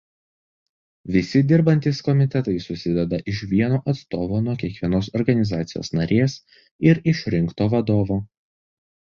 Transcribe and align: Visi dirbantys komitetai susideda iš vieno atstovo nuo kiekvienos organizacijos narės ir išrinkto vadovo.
Visi 1.15 1.41
dirbantys 1.51 1.99
komitetai 2.07 2.55
susideda 2.63 3.19
iš 3.33 3.43
vieno 3.51 3.79
atstovo 3.93 4.41
nuo 4.47 4.57
kiekvienos 4.63 5.11
organizacijos 5.21 5.93
narės 6.01 6.39
ir 6.91 7.05
išrinkto 7.15 7.71
vadovo. 7.77 8.21